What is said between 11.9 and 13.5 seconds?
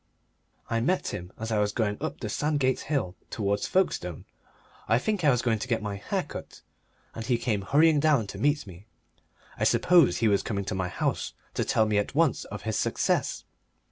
at once of his success.